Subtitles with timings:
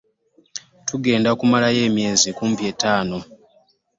[0.87, 3.17] Tugenda kumalayo emyezi kumpi etaano.